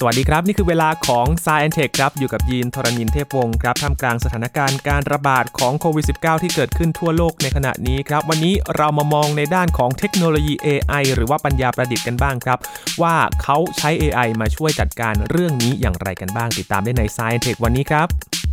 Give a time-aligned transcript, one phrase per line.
[0.00, 11.02] สวัสดีครับ นี่คือเวลาของ s ซ i อ n t e ทครับ อยู่กับยีนทรณินเทพวงศ์ครับท่ามกลางสถานการณ์การระบาดของโควิด -19 ที่เกิดขึ้นทั่วโลกในขณะนี้ครับ วันนี้เรามามองในด้านของเทคโนโลยี AI
[11.14, 12.58] หรือว่าปัญญาประดิษฐ์กันบ้างครับ
[13.02, 18.45] ว่าเขาใช้ AI มาช่วยจัดการเรื่องนี้อย่างไรกันบ้าง ติดตามได้ใน s ซ i อ n t e ทวันนี้ครับ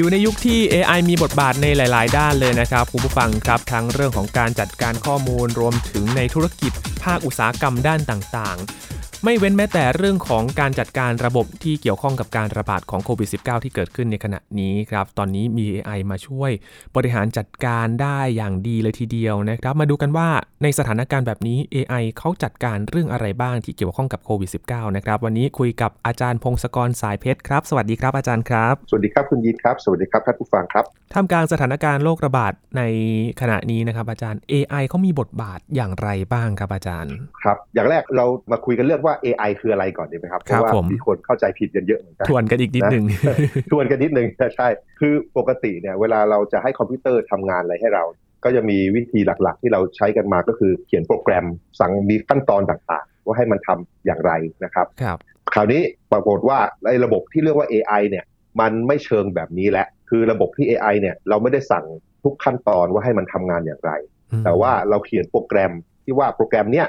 [0.00, 6.72] อยู่ในยุคที่ AI มีบทบาทในหลาย ๆ ด้านเลยนะครับคุณผู้ฟังครับทั้งเรื่องของการจัดการข้อมูลรวมถึงในธุรกิจ
[7.04, 16.50] ภาคอุตสาหกรรมด้านต่าง ๆ ไม่เว้นแม้แต่เรื่องของการจัดการระบบที่เกี่ยวข้องกับการระบาดของโควิด -19 ที่เกิดขึ้นในขณะนี้ครับ ตอนนี้มี AI มาช่วย
[16.96, 20.28] บริหารจัดการได้อย่างดีเลยทีเดียวนะครับ มาดูกันว่า
[20.62, 30.84] ในสถานการณ์แบบนี้ AI เขาจัดการเรื่องอะไรบ้างที่เกี่ยวข้องกับโควิด -19 นะครับ วันนี้คุยกับอาจารย์พงศกรสายเพชรครับ สวัสดีครับอาจารย์ครับ สวัสดีครับคุณยินครับ สวัสดีครับท่านผู้ฟังครับ
[31.14, 32.82] ท่ามกลางสถานการณ์โรคระบาดใน
[33.40, 43.04] ขณะนี้นะครับอาจารย์ AI เขามีบทบาทอย่างไรบ้างครับอาจารย์ ครับ อย่างแรกเรามาคุยกันเรื่องว่า AI คืออะไรก่อนดีไหมครับเพราะว่ามีคนเข้าใจผิดกันเยอะเหมือนกันทวนกันอีกนิดนึง
[43.70, 44.68] ทวนกันนิดนึงใช่
[45.00, 48.04] คือปกติเนี่ยเวลาเราจะให้คอมพิวเตอร์ทำงานอะไรให้เรา
[48.44, 51.46] ก็จะมีวิธีหลักๆ ที่เราใช้กันมาก็คือเขียนโปรแกรม
[51.80, 54.32] สั่งมีขั้นตอนต่างๆ ว่าให้มันทำอย่างไร
[54.64, 55.18] นะครับครับ
[55.54, 58.24] คราวนี้ปรากฏว่าในระบบที่เรียกว่า AI เนี่ย
[58.60, 61.84] มันไม่เชิงแบบนี้แหละ คือระบบที่ AI เนี่ยเราไม่ได้สั่ง
[62.24, 63.92] ทุกขั้นตอนว่าให้มันทำงานอย่างไร
[64.44, 65.72] แต่ว่าเราเขียนโปรแกรม
[66.04, 66.86] ที่ว่าโปรแกรมเนี้ย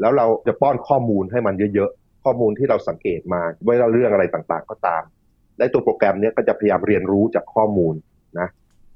[0.00, 5.02] แล้วเราจะป้อนข้อมูลให้มันเยอะๆ ข้อมูลที่เราสังเกตมาว่าเรื่องอะไรต่างๆ ก็ตาม
[5.58, 7.94] และตัวโปรแกรมเนี้ยก็จะพยายามเรียนรู้จากข้อมูล
[8.38, 8.48] นะ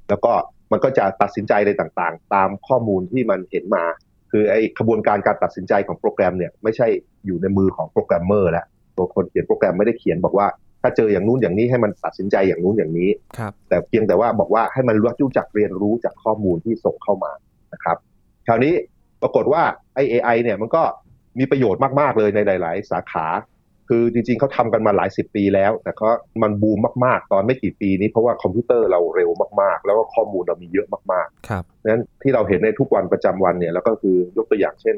[0.08, 0.32] แล้วก็
[0.72, 3.84] มันก็จะตัดสินใจอะไรต่างๆ ตามข้อมูลที่มันเห็นมา
[4.30, 6.86] คือไอ้ขบวนการการตัดสินใจของโปรแกรมเนี่ยไม่ใช่
[7.26, 10.46] อยู่ในมือของโปรแกรมเมอร์แล้วตัวคนเขียนโปรแกรมไม่ได้เขียนบอกว่า
[10.82, 17.32] ถ้าเจออย่างนู้นอย่างนี้ให้มันตัดสินใจอย่างนู้นอย่างนี้ครับแต่เพียงแต่ว่าบอกว่าให้มันรู้จักเรียนรู้จากข้อมูลที่ส่งเข้ามา
[17.72, 17.96] นะครับ
[18.46, 18.74] คราวนี้
[19.22, 19.62] ปรากฏว่า
[19.98, 20.82] ไอ้ AI เนี่ยมันก็
[21.38, 23.26] มีประโยชน์มาก ๆ เลยในหลาย ๆ สาขา
[23.88, 26.08] คือจริง ๆเขาทำกันมาหลายสิบปีแล้ว แต่ก็
[26.42, 34.96] มันบูมมาก ๆ ตอนไม่กี่ปีนี้เพราะว่าคอมพิวเตอร์เราเร็วมาก ๆ แล้วก็ข้อมูลเรามีเยอะมากๆครับนั้นที่เราเห็นในทุกวันประจำวันเนี่ยแล้วก็คือยกตัวอย่างเช่น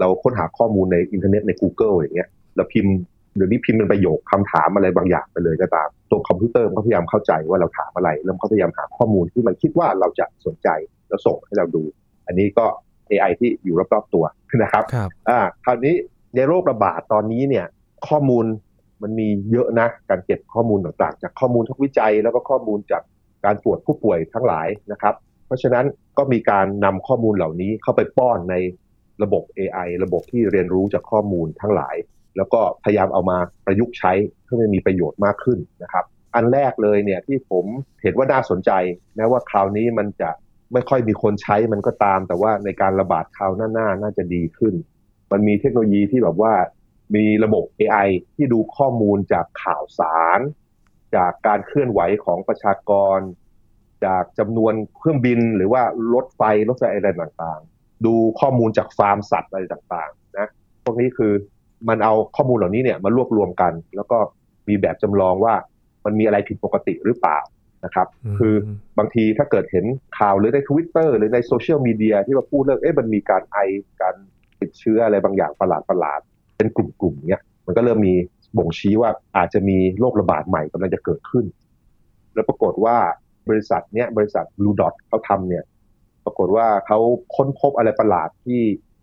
[0.00, 2.92] เราค้นหาข้อมูลในอินเทอร์เน็ตใน Google อย่างเงี้ยเราพิมพ์
[3.36, 10.68] เดี๋ยวนี้พิมพ์เป็นประโยคคำถามอะไรบางอย่างไปเลยก็ตาม ตัวคอมพิวเตอร์มันก็พยายามเข้าใจว่าเราถามอะไร แล้วมันก็พยายามหาข้อมูลที่มันคิดว่าเราจะสนใจ
[11.08, 11.82] แล้วส่งให้เราดู
[12.26, 12.66] อันนี้ก็
[13.10, 14.24] AI ที่อยู่รอบๆตัว
[14.62, 15.94] นะครับครับอ่าคราวนี้
[16.34, 17.66] ในโรคระบาดตอนนี้เนี่ย
[18.08, 18.44] ข้อมูล
[19.02, 23.02] มันมีเยอะนะการเก็บข้อมูลต่างๆ จากข้อมูลนักวิจัย แล้วก็ข้อมูลจาก
[23.44, 25.14] การตรวจผู้ป่วยทั้งหลายนะครับ
[25.46, 25.86] เพราะฉะนั้น
[26.18, 28.54] ก็มีการนำข้อมูลเหล่านี้เข้าไปป้อนใน
[29.22, 31.96] ระบบ AI ระบบที่เรียนรู้จากข้อมูลทั้งหลาย
[32.36, 34.12] แล้วก็พยายามเอามาประยุกต์ใช้
[34.44, 36.04] เพื่อให้มีประโยชน์มากขึ้นนะครับ
[36.34, 37.64] อันแรกเลยเนี่ยที่ผม
[38.02, 38.70] เห็นว่าน่าสนใจ
[39.16, 40.30] แม้ว่าคราวนี้มันจะ
[40.72, 44.74] ไม่ค่อยมีคนใช้มันก็ตาม แต่ว่าในการระบาดคราวหน้าน่าจะดีขึ้น
[45.32, 46.54] มันมีเทคโนโลยีที่แบบว่า
[47.14, 50.40] มีระบบ AI ที่ดูข้อมูลจากข่าวสาร
[51.16, 53.18] จากการเคลื่อนไหวของประชากร
[54.06, 55.82] จากจำนวนเครื่องบินหรือว่า
[56.14, 60.48] รถไฟรถไฟอะไรต่างๆ ดูข้อมูลจากฟาร์มสัตว์อะไรต่างๆนะ
[60.84, 61.32] พวกนี้คือ
[61.88, 64.18] มันเอาข้อมูลเหล่านี้เนี่ยมารวบรวมกัน แล้วก็
[64.68, 65.54] มีแบบจำลองว่า
[66.04, 67.38] มันมีอะไรผิดปกติหรือเปล่า
[67.84, 68.08] นะครับ
[68.38, 68.54] คือ
[68.98, 69.84] บางทีถ้าเกิดเห็น
[70.18, 73.58] ข่าวหรือในทวิตเตอร์หรือในโซเชียลมีเดียที่มาพูดเรื่องเอ๊ะมันมีการไอ
[74.00, 74.14] การ
[74.60, 76.20] ติดเชื้ออะไรบางอย่างประหลาดประหลาด
[76.56, 78.14] เป็นกลุ่มๆเนี้ยมันก็เริ่มมี
[78.56, 81.44] บ่งชี้ว่าอาจจะมีโรคระบาดใหม่กำลังจะเกิดขึ้น
[82.34, 82.96] แล้วปรากฏว่า
[83.48, 85.64] บริษัทเนี้ยบริษัทบลูดอทเขาทำเนี่ย
[86.24, 86.98] ปรากฏว่าเขา
[87.36, 88.60] ค้นพบอะไรประหลาดที่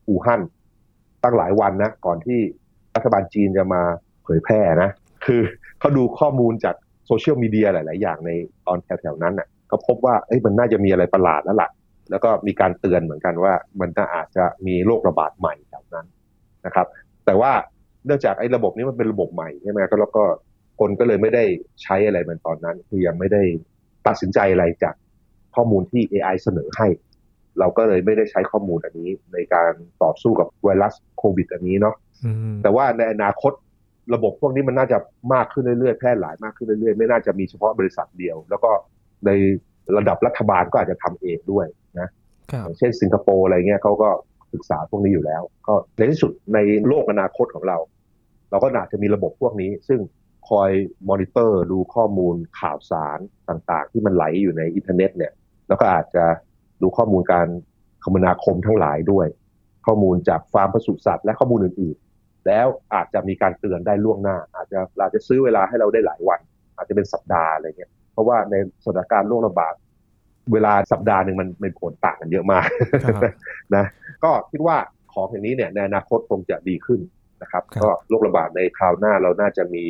[0.08, 0.42] อู่ฮั่น
[1.24, 2.40] ตั้งหลายวันนะ ก่อนที่
[2.96, 3.82] รัฐบาลจีนจะมา
[4.24, 4.90] เผยแพร่นะ
[5.26, 5.42] คือ
[5.80, 6.76] เขาดูข้อมูลจาก
[7.08, 8.32] โซเชียลมีเดียหลาย ๆ อย่างใน
[8.68, 11.70] ตอนแถว ๆ นั้นน่ะเขาพบว่าเอ้ยมันน่าจะมีอะไรประหลาดแล้วล่ะ
[12.10, 16.06] แล้วก็มีการเตือนเหมือนกันว่ามันน่าอาจจะมีโรคระบาดใหม่แถวนั้น
[16.66, 16.88] นะครับ
[17.26, 17.52] แต่ว่า
[18.06, 20.24] เนื่องจากไอ้ระบบนี้มันเป็นระบบใหม่ใช่ไหมก็แล้วก็
[20.80, 21.44] คนก็เลยไม่ได้
[21.84, 23.42] ใช้อะไรมันตอนนั้น คือยังไม่ได้
[24.08, 24.96] ตัดสินใจอะไรจาก
[25.56, 26.88] ข้อมูลที่ AI เสนอให้
[27.60, 29.72] เราก็เลยไม่ได้ใช้ข้อมูลอันนี้ในการ
[30.04, 31.96] ต่อสู้กับไวรัสโควิด อันนี้เนาะ
[32.64, 33.52] แต่ว่าในอนาคต
[34.14, 34.98] ระบบพวกนี้มันน่าจะ
[35.34, 38.72] มากขึ้นเรื่อยๆแพร่หลายมากขึ้นเรื่อยๆ ไม่น่าจะมีเฉพาะบริษัทเดียว แล้วก็
[39.26, 39.30] ใน
[39.98, 41.66] ระดับรัฐบาลก็อาจจะทำเองด้วย
[42.00, 42.10] นะ
[42.50, 44.10] อย่างเช่นสิงคโปร์อะไรเงี้ยเขาก็
[44.54, 47.78] ศึกษาพวกนี้อยู่แล้ว ก็ในที่สุดในโลกอนาคตของเรา
[48.50, 50.00] เราก็อาจจะมีระบบพวกนี้ ซึ่ง
[50.50, 50.72] คอย
[51.10, 53.20] มอนิเตอร์ดูข้อมูลข่าวสาร
[53.50, 55.34] ต่างๆ ที่มันไหลอยู่ในอินเทอร์เน็ตเนี่ย
[55.68, 56.26] แล้วก็อาจจะ
[56.82, 57.48] ดูข้อมูลการ
[58.04, 59.28] คมนาคมทั้งหลายด้วย
[59.86, 61.98] ข้อมูลจากฟาร์มปศุสัตว์และข้อมูลอื่น
[62.48, 66.40] แล้วอาจจะมีการเตือนได้ล่วงหน้า อาจจะเราจะซื้อเวลาให้เราได้หลายวัน
[66.76, 69.74] อาจจะเป็นสัปดาห์อะไรเงี้ยเพราะว่าในสถานการณ์โรคระบาด
[70.54, 72.68] เวลาสัปดาห์หนึ่งมันเป็นผลต่างกันเยอะมาก
[73.04, 73.22] ครับ
[73.76, 73.86] นะ
[74.24, 74.78] ก็คิดว่า
[75.14, 77.00] ของอย่างนี้เนี่ยในอนาคตคงจะดีขึ้น
[77.42, 79.84] นะครับครับ ก็โรคระบาดในคราวหน้าเราน่าจะมี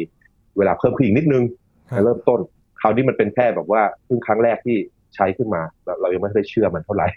[0.58, 1.44] เวลาเพิ่มขึ้นอีกนิดนึง
[1.90, 2.40] ครับเริ่มต้น
[2.81, 4.78] คราวนี้มันเป็นแค่แบบว่าเพิ่งครั้งแรกที่
[5.16, 7.08] ใช้ขึ้นมา เราเรายังไม่ได้เชื่อมันเท่าไหร่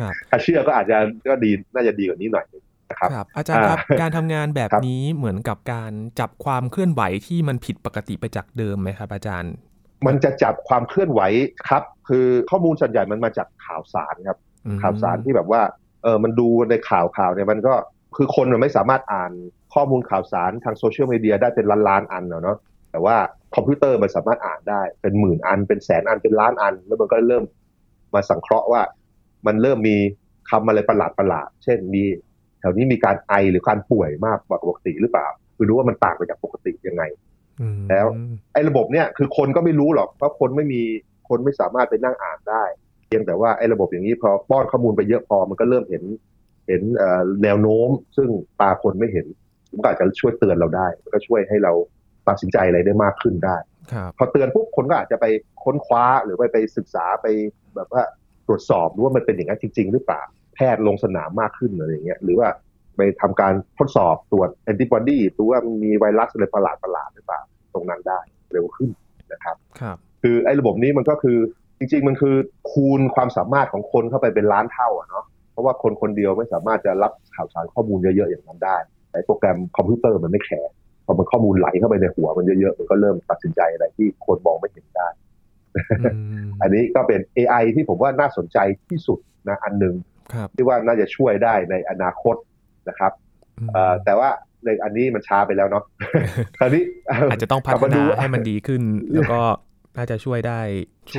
[0.00, 0.96] ครับถ้าเชื่อก็อาจจะ
[1.28, 2.44] ก็ดีน่าจะดีกว่านี้หน่อย
[2.88, 9.52] นึงนะครับครับอาจารย์ครับอ่าการทำงานแบบครับนี้เหมือนกับการจับความเคลื่อนไหวที่มันผิดปกติไปจากเดิมไหมครับ อาจารย์
[10.06, 11.20] มันจะจับความเคลื่อนไหว
[11.68, 15.62] ครับ คือข้อมูลส่วนใหญ่มันมาจากข่าวสารครับอืมข่าวสารที่แบบว่า
[16.02, 17.74] เออมันดูในข่าวข่าวเนี่ยมันก็
[18.16, 19.32] คือคนมันไม่สามารถอ่าน
[19.74, 22.58] ข้อมูลข่าวสารทางโซเชียลมีเดียได้เป็นล้านล้านๆอันอะเนาะ
[22.90, 23.16] แต่ว่า
[23.54, 27.44] คอมพิวเตอร์มันสามารถอ่านได้เป็นหมื่นอัน เป็นแสนอันเป็นล้านอัน แล้วมันก็เริ่ม
[28.14, 28.82] มาสังเคราะห์ว่า
[29.46, 29.96] มันเริ่มมี
[30.50, 35.26] คำอะไรประหลาดประหลาดๆเช่นมีแถวนี้มีการไอหรือการป่วยมากกว่าปกติหรือเปล่า
[35.56, 37.02] คือรู้ว่ามันต่างไปจากปกติยังไง
[37.60, 38.06] อืมแล้ว
[38.52, 40.82] ไอ้ระบบเนี่ยคือคนก็ไม่รู้หรอกเพราะคนไม่มี
[41.28, 42.64] คนไม่สามารถไปนั่งอ่านได้
[43.06, 46.04] เพียงแต่ว่าไอ้ระบบอย่างนี้พอป้อนข้อมูลไปเยอะพอมันก็เริ่มเห็น
[46.68, 48.28] เห็นเอ่อแนวโน้ม ซึ่ง
[48.60, 49.26] ตาคนไม่เห็น
[49.72, 51.72] มันก็อาจจะช่วยเตือนเราได้มันก็ช่วยให้เรา
[52.28, 53.56] ตัดสินใจอะไรได้มากขึ้นได้
[53.92, 55.26] ครับพอเตือนปุ๊บคนก็อาจจะไป
[55.64, 57.26] ค้นคว้าหรือไปไปศึกษาไป
[57.76, 58.02] แบบว่า
[58.46, 60.22] ตรวจสอบดูว่ามันเป็นอย่างนั้นจริง ๆ หรือเปล่า
[60.56, 62.48] แพทย์ลงสนามมากขึ้นอะไรอย่างเงี้ยหรือว่า
[62.96, 67.40] ไปทำการทดสอบตรวจแอนติบอดีตัวว่ามันมีไวรัสอะไรประหลาดประหลาดๆหรือเปล่า
[67.74, 68.20] ตรงนั้นได้
[68.52, 68.90] เร็วขึ้น
[69.32, 71.38] นะครับครับ คือไอ้ระบบนี้มันก็คือ
[71.78, 72.34] จริง ๆ มันคือ
[72.70, 78.76] คูณความสามารถของคนเข้าไปเป็นล้านเท่าอะเนาะเพราะว่าคนคนเดียวไม่สามารถจะรับข่าวสารข้อมูลเยอะๆอย่างนั้นได้
[79.10, 80.72] แต่โปรแกรมคอมพิวเตอร์มันไม่แคร์
[81.06, 85.08] พอมันข้อมูลไหลเข้าไปในหัวมันเยอะๆมันก็เริ่มตัดสินใจอะไรที่คนมองไม่เห็นได้
[86.00, 88.58] อืมอันนี้ก็เป็น AI ที่ผมว่าน่าสนใจ
[88.90, 89.18] ที่สุด
[89.48, 90.15] นะอันหนึ่งครับ
[90.56, 92.36] ที่ว่าน่าจะช่วยได้ในอนาคต
[92.88, 93.12] นะครับ
[93.66, 94.28] มเอ่อแต่ว่า
[94.64, 95.84] ในอันนี้มันช้าไปแล้วเนาะ
[96.58, 96.82] คราวนี้
[97.30, 98.82] อาจจะต้องพักลับฒมานาดูให้มันดีขึ้น
[99.12, 99.40] แล้วก็
[99.96, 100.60] น่าจะช่วยได้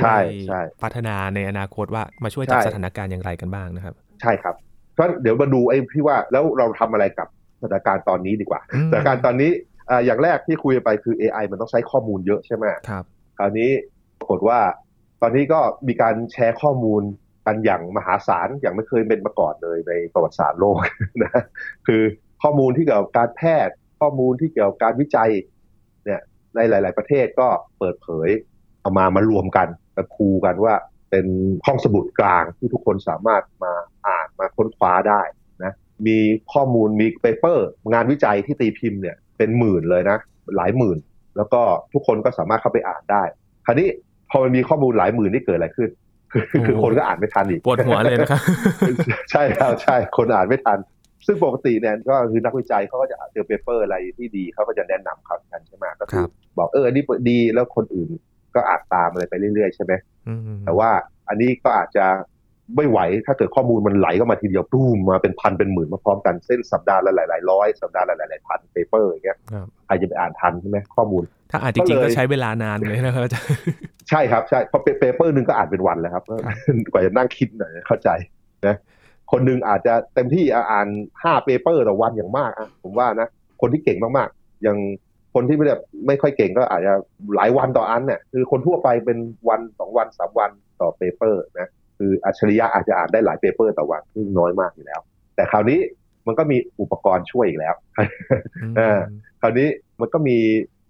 [0.00, 4.54] ใช่วยใช่พัฒนาในอนาคตว่ามาช่วยจับใช่สถานการณ์อย่างไรกันบ้างนะครับ ใช่ครับ
[4.94, 7.28] เพราะเดี๋ยวมาดูไอ้ที่ว่าแล้วเราทำอะไรกับ
[7.62, 9.50] สถานการณ์ตอนนี้ดีกว่าอืมสถานการณ์ตอนนี้
[9.90, 13.04] อ่าอย่างแรกที่คุยไปคือ AI มันต้องใช้ข้อมูลเยอะใช่ไหมครับ
[13.38, 13.70] คราวนี้
[14.18, 14.58] ปรากฏว่า
[15.22, 17.02] ตอนนี้ก็มีการแชร์ข้อมูล
[17.48, 20.76] กันอย่างมหาศาลอย่างไม่เคยเป็นมาก่อนเลยในประวัติศาสตร์โลก
[21.22, 21.42] นะ
[21.86, 22.02] คือ
[22.42, 25.30] ข้อมูลที่เกี่ยวกับการแพทย์ ข้อมูลที่เกี่ยวกับการวิจัย
[26.04, 26.20] เนี่ย
[26.54, 27.48] ในหลาย ๆ ประเทศก็
[27.78, 28.28] เปิดเผย
[28.80, 30.74] เอามามารวมกันมาคูกันว่า
[31.10, 31.26] เป็น
[31.66, 33.72] ห้องสมุดกลางที่ทุกคนสามารถมา
[34.06, 35.22] อ่านมาค้นคว้าได้
[35.64, 35.72] นะ
[36.06, 36.18] มี
[36.52, 40.18] ข้อมูลมี paper งานวิจัยที่ตีพิมพ์เนี่ยเป็นหมื่นเลยนะ
[40.56, 40.98] หลายหมื่น
[41.36, 41.60] แล้วก็
[41.92, 43.22] ทุกคนก็สามารถเข้าไปอ่านได้
[43.66, 43.88] คราวนี้
[44.30, 45.90] พอมันมีข้อมูลหลายหมื่นนี่เกิดอะไรขึ้น
[46.32, 48.40] คือคือคนก็อ่านไม่ทันอีกปวดหัวเลยนะครับ
[49.30, 50.78] ใช่ครับใช่คนอ่านไม่ทัน
[51.26, 58.08] ซึ่งปกติเนี่ยก็คือนักวิจัยเขาก็จะเจอ paper อะไรที่ดีเขาก็จะแนะนำเขากันใช่ไหมก็คือครับบอกเอออันนี้ดีแล้วคนอื่น
[58.54, 59.92] ก็อ่านตามอะไรไปเรื่อยๆ ใช่ไหม
[60.28, 60.90] อืมแต่ว่า
[61.28, 62.06] อันนี้ก็อาจจะ
[62.76, 73.50] ไม่ไหวถ้าเกิดข้อมูลมันไหลเข้ามาทีเดียวตุ้มมาเป็นพันเป็นหมื่นมาพร้อมกันเช่นสัปดาห์ละหลายๆร้อยสัปดาห์ละหลายๆพัน paper อย่างเงี้ยครับใครจะไปอ่านทันใช่ไหมข้อมูล ถ้าอ่านจริงๆก็ก็เลยใช้เวลานานเลยนะครับอาจารย์
[74.10, 76.24] ใช่ครับใช่เพราะ paper หนึ่งก็อ่านเป็นวันเลยครับ
[76.92, 78.08] กว่าจะนั่งคิดหน่อยเข้าใจ
[78.66, 78.76] นะ
[79.32, 80.88] คนหนึ่งอาจจะเต็มที่อ่าน
[81.22, 83.28] ห้า paper ต่อวันอย่างมากอะผมว่านะ
[83.60, 84.78] คนที่เก่งมากๆ อย่าง
[85.34, 85.74] คนที่ไม่ได้
[86.06, 86.92] ไม่ค่อยเก่งก็อาจจะ
[87.34, 90.50] หลายวันต่ออันเนี่ยคือคนทั่วไปเป็นวันสองวันสามวัน
[90.80, 95.00] ต่อ paper นะคืออัจฉริยะอาจจะอ่านได้หลาย paper ต่อวันซึ่งน้อยมากอยู่แล้ว
[95.34, 95.78] แต่คราวนี้
[96.26, 97.74] มันก็มีอุปกรณ์ช่วยอีกแล้ว
[98.76, 98.98] เออ
[99.40, 99.68] คราวนี้
[100.00, 100.36] มันก็มี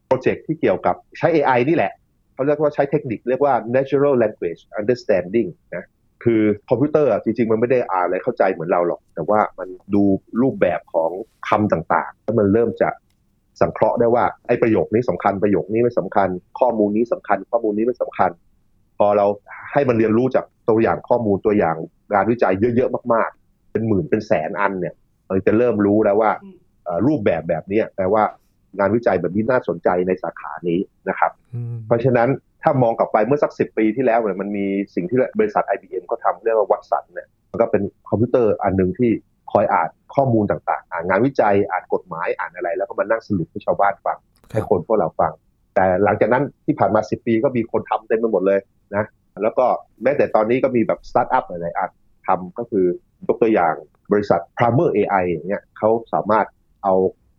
[0.06, 1.92] project ที่เกี่ยวกับใช้ AI นี่แหละ
[2.38, 5.84] เขาเรียกว่าใช้เทคนิคเรียกว่า natural language understanding นะ
[6.24, 10.02] คือคอมพิวเตอร์อะจริงๆ มันไม่ได้อ่านอะไรเข้าใจเหมือนเราหรอก แต่ว่ามันดู
[10.42, 11.10] รูปแบบของ
[11.48, 12.88] คำต่างๆ แล้วมันเริ่มจะ
[13.60, 16.28] สังเคราะห์ได้ว่าไอ้ประโยคนี้สำคัญประโยคนี้ไม่สำคัญ
[16.60, 18.30] ข้อมูลนี้สำคัญ ข้อมูลนี้ไม่สำคัญ
[18.98, 19.26] พอเรา
[19.72, 21.76] ให้มันเรียนรู้จากตัวอย่างข้อมูลตัวอย่าง
[22.12, 24.94] งานวิจัยเยอะๆมากๆ เป็นหมื่นเป็นแสนอันเนี่ย
[25.26, 26.30] เราจะเริ่มรู้แล้วว่า
[26.84, 28.22] เอ่อรูปแบบแบบเนี้ยแปลว่า
[28.78, 32.28] งานวิจัยแบบนี้น่าสนใจในสาขานี้นะครับอืมเพราะฉะนั้น
[32.62, 39.10] ถ้ามองกลับไปเมื่อสักสิปีที่แล้วเนี่ยมันมีสิ่งที่บริษัท IBM ก็ทำเรียกว่าวัตสันเนี่ยมันก็เป็นคอมพิวเตอร์อันหนึ่งที่
[39.52, 44.18] คอยอ่านข้อมูลต่างๆ อ่านงานวิจัยอ่านกฎหมายอ่านอะไร แล้วก็มานั่งสรุปให้ชาวบ้านฟัง
[44.52, 45.32] ให้คนพวกเราฟัง
[45.74, 48.60] แต่หลังจากนั้นที่ผ่านมา10ปีก็มีคนทำเต็มไปหมดเลย
[48.96, 49.04] นะ
[49.42, 49.66] แล้วก็
[50.02, 51.90] แม้แต่ตอนนี้ก็มีแบบสตาร์ทอัพหลายๆอัน
[52.26, 52.84] ทำก็คือ
[53.26, 53.74] ยกตัวอย่าง
[54.12, 56.46] บริษัท Primer AI อย่างเงี้ยเขาสามารถ
[56.84, 56.94] เอา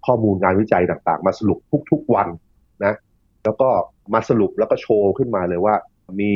[0.05, 1.57] ข้อมูลงานวิจัยต่างๆ มาสรุป
[1.91, 2.27] ทุกๆวัน
[2.85, 2.93] นะ
[3.43, 3.69] แล้วก็
[4.13, 5.75] มาสรุปแล้วก็โชว์ขึ้นมาเลยว่า
[6.21, 6.31] มี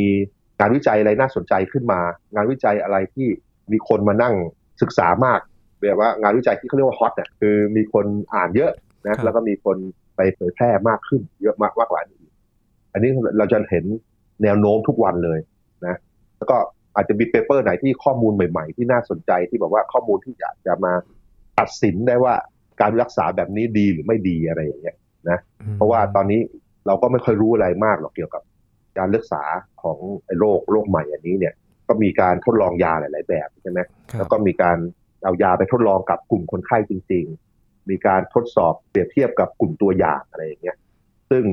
[0.60, 2.00] งานวิจัยอะไรน่าสนใจขึ้นมา
[2.36, 3.28] งานวิจัยอะไรที่
[3.72, 4.34] มีคนมานั่ง
[4.82, 5.40] ศึกษามาก
[5.80, 8.72] แบบว่างานวิจัยที่เขาเรียกว่าฮอตเนี่ยคือมีคนอ่านเยอะ
[9.08, 9.78] นะแล้วก็มีคน
[10.16, 12.24] ไปเผยแพร่มากขึ้นเยอะมากมากกว่านี้
[12.94, 13.86] อันนี้เราจะเห็น
[14.44, 15.40] แนวโน้มทุกวันเลย
[15.86, 15.96] นะ
[16.38, 16.58] แล้วก็
[16.96, 20.94] อาจจะมีเปเปอร์ไหนที่ข้อมูลใหม่ ๆ ที่น่าสนใจที่บอกว่าข้อมูลที่อยากจะมา
[21.60, 22.36] ตัดสินได้ว่า
[22.82, 24.96] การรักษาแบบนี้ดีหรือไม่ดีอะไรอย่างเงี้ย
[25.30, 25.40] นะ
[25.76, 26.42] เพราะว่าตอนนี้
[26.88, 28.44] เราก็ไม่ค่อยรู้อะไรมากหรอกเกี่ยวกับ
[28.98, 29.44] การรักษา
[29.84, 29.98] ของ
[30.40, 31.54] โรคโรคใหม่อันนี้เนี่ย
[31.88, 33.80] ก็มีการทดลองยาหลาย ๆ แบบใช่ไหม
[34.18, 34.78] แล้วก็มีการ
[35.24, 37.26] เอายาไปทดลองกับกลุ่มคนไข้จริง
[37.58, 40.78] ๆ มีการทดสอบเปรียบเทียบกับกลุ่มตัวอย่างอะไรอย่างเงี้ย
[41.30, 41.44] ซึ่ง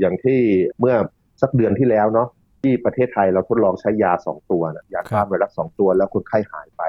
[0.00, 0.40] อย่างที่
[0.80, 0.94] เมื่อ
[1.42, 2.28] สักเดือนที่แล้วเนาะ
[2.62, 6.82] ที่ประเทศไทยเราทดลองใช้ยาสองตัวนะยาฆ่าไวรัสสองตัวแล้วคนไข้หายไป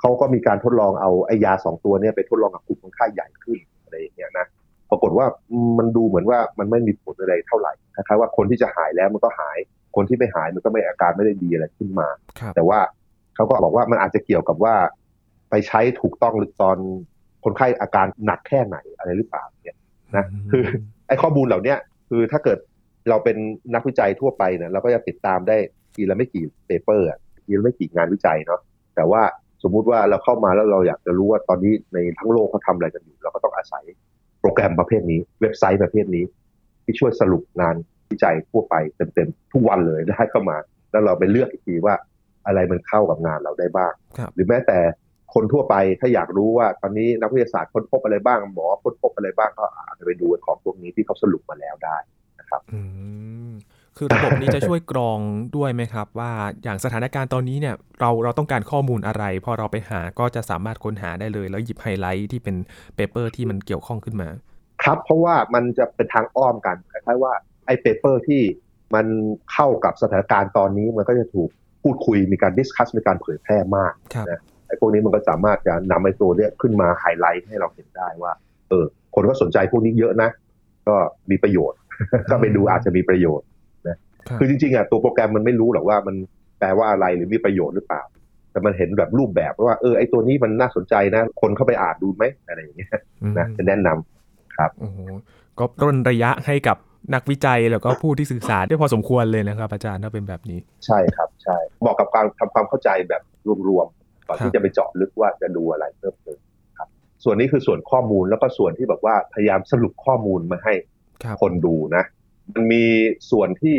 [0.00, 4.46] เขาก็มีการทดลองเอาไอ้ยาสองตัวนี้ไปทดลองกับกลุ่มคนไข้ใหญ่ขึ้นอะไรอย่างเงี้ยนะ
[4.90, 5.26] ปรากฏว่า
[5.78, 9.58] มันดูเหมือนว่ามันไม่มีผลอะไรเท่าไหร่คล้ายๆว่าคนที่จะหายแล้วมันก็หาย
[9.96, 12.08] คนที่ไม่หายมันก็ไม่อาการไม่ได้ดีอะไรขึ้นมา
[12.54, 12.78] แต่ว่า
[13.34, 14.74] เขาก็บอกว่ามันอาจจะเกี่ยวกับว่า
[15.50, 16.76] ไปใช้ถูกต้องหรือตอน
[17.44, 19.78] คนไข้อาการหนักแค่ไหนอะไรหรือเปล่าเนี่ย
[20.16, 20.64] นะคือ
[21.08, 21.74] ไอ้ข้อมูลเหล่านี้
[22.08, 22.58] คือถ้าเกิด
[23.08, 23.36] เราเป็น
[23.74, 25.56] นักวิจัยทั่วไปเนี่ยเราก็จะติดตามได้
[25.94, 27.06] ทีละไม่กี่เปเปอร์
[27.46, 28.60] ทีละไม่กี่งานวิจัยเนาะ
[28.96, 29.22] แต่ว่า
[29.62, 33.84] สมมุติว่าเราเข้ามาแล้วเราอยากจะรู้ว่าตอนนี้ในทั้งโลกเขาทาอะไรกันอยู่ เราก็ต้องอาศัย
[34.40, 36.24] โปรแกรมประเภทนี้ เว็บไซต์ประเภทนี้
[36.84, 37.76] ที่ช่วยสรุปงาน
[38.10, 40.56] วิจัยทั่วไปเต็มๆทุกวันเลยได้เข้ามา
[40.90, 41.94] แล้วเราไปเลือกอีกทีว่า
[42.46, 43.92] อะไรมันเข้ากับงานเราได้บ้าง
[44.34, 44.78] หรือแม้แต่
[45.34, 51.96] คนทั่วไปถ้าอยากรู้ว่าตอนนี้นักวิทยาศาสตร์ค้นพบอะไรบ้างหมอค้นพบอะไรบ้างก็อาจจะไปดูของพวกนี้ที่เขาสรุปมาแล้วได้
[52.40, 52.60] นะครับ
[53.96, 55.18] คือระบบนี้จะช่วยกรอง
[55.56, 56.30] ด้วยไหมครับ ว่า
[56.62, 62.56] อย่างสถานการณ์ตอนนี้เนี่ยเราเราต้องการข้อมูลอะไร พอเราไปหาก็จะสามารถค้นหาได้เลย แล้วหยิบไฮไลท์ที่เป็น
[62.96, 64.28] paper ที่มันเกี่ยวข้องขึ้นมา
[64.84, 67.32] ครับเพราะว่ามันจะเป็นทางอ้อมกันคล้ายๆว่า
[67.66, 68.42] ไอ้ paper ที่
[68.94, 69.06] มัน
[69.52, 71.50] เข้ากับสถานการณ์ตอนนี้มันก็จะถูก
[71.82, 73.92] พูดคุยมีการ discuss มีการเผยแพร่มาก
[74.30, 78.32] นะไอ้พวกนี้มันก็สามารถจะนำไอ้ตัวเนี้ยขึ้นมาไฮไลท์ให้เราเห็นได้ว่า
[78.68, 78.84] เออ
[79.14, 80.30] คนก็สนใจพวกนี้เยอะนะ
[80.88, 80.96] ก็
[81.30, 81.78] มีประโยชน์
[82.30, 83.45] ก็ไปดูอาจจะมีประโยชน์นะ
[84.38, 86.16] คือจริงๆอะตัวโปรแกรมมันไม่รู้หรอกว่ามัน
[86.58, 88.02] แปลว่าอะไรหรือมีประโยชน์หรือเปล่า
[88.52, 92.90] แต่มันเห็นแบบรูปแบบว่าเออไอ้ตัวนี้มันน่าสนใจนะ คนเข้าไปอ่านดูไหมอะไรอย่างเงี้ย
[93.38, 94.98] นะจะแนะนำครับโอ้โห
[95.58, 96.76] ก็ร่นระยะให้กับ
[97.14, 103.22] นักวิจัยแล้วก็ผู้ที่ศึกษาได้พอสมควรเลยนะครับ อาจารย์ถ้าเป็นแบบนี้ ใช่ครับใช่เหมาะกับการทำความเข้าใจแบบ
[103.68, 106.40] รวมๆก่อนที่จะไปเจาะลึกว่าจะดูอะไรเพิ่มเติม
[106.78, 106.88] ครับ
[107.24, 110.74] ส่วนนี้คือส่วนข้อมูลแล้วก็ส่วนที่แบบว่าพยายามสรุปข้อมูลมาให้
[111.42, 112.04] คนดูนะ
[112.54, 112.84] มันมี
[113.30, 113.76] ส่วนที่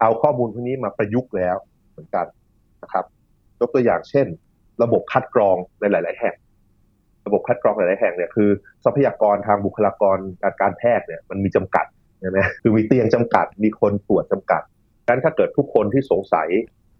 [0.00, 1.56] เอาข้อมูลพวกนี้มาประยุกต์แล้ว
[1.90, 2.26] เหมือนกัน
[2.82, 3.04] นะครับ
[3.60, 4.26] ยกตัวอย่างเช่น
[4.82, 6.34] ระบบคัดกรองในหลาย ๆ แห่ง
[7.26, 8.50] ระบบคัดกรองหลาย ๆ แห่งเนี่ยคือ
[8.84, 11.86] ทรัพยากรทางบุคลากรการการแพทย์เนี่ยมันมีจำกัด
[12.20, 14.62] ใช่ไหมคือมีเตียงจำกัด มีคนตรวจจำกัด
[15.06, 16.48] ดังนั้นถ้าเกิดทุกคนที่สงสัย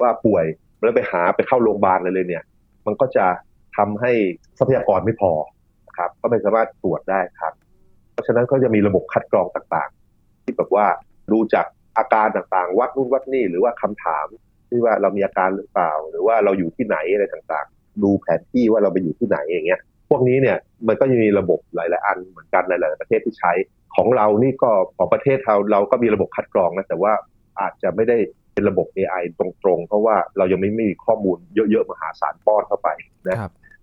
[0.01, 0.45] ว่าป่วย
[0.83, 2.45] แล้วไปหาไปเข้าโรงพยาบาลเลยเลยเนี่ย
[2.87, 3.27] มันก็จะ
[3.77, 4.13] ทำให้
[4.59, 5.33] ทรัพยากรไม่พอ
[5.99, 7.53] ครับ ก็ไม่สามารถตรวจได้ครับ
[8.13, 10.87] เพราะฉะนั้นก็จะมีระบบคัดกรองต่างๆ ที่แบบว่า
[11.33, 11.67] ดูจาก
[11.99, 14.27] อาการต่างๆ วัดนู่นวัดนี่หรือว่าคำถาม
[14.69, 20.57] ที่ว่าเรามีอาการหรือเปล่า หรือว่าเราอยู่ที่ไหนอะไรต่างๆ ดูแผนที่ว่าเราไปอยู่ที่ไหนอย่างเงี้ย พวกนี้เนี่ย
[20.89, 23.53] มันก็จะมีระบบหลายๆอันเหมือนกันในหลายประเทศที่ใช้
[23.97, 27.13] ของเรานี่ก็ของประเทศเราเราก็มีระบบคัดกรองนะแต่ว่า
[27.61, 28.17] อาจจะไม่ได้
[28.53, 32.89] เป็นระบบ AI ตรงๆ เพราะว่าเรายังไม่มีข้อมูลเยอะๆมหาศาลป้อนเข้าไป
[33.29, 33.37] นะ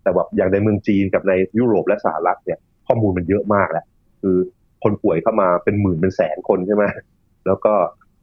[0.03, 3.85] แต่แบบอย่างในเมืองจีนกับในยุโรปและสหรัฐเนี่ยข้อมูลมันเยอะมากแหละ
[4.21, 4.37] คือ
[4.83, 6.83] คนป่วยเข้ามาเป็นหมื่นเป็นแสนคนใช่ไหม
[7.47, 7.73] แล้วก็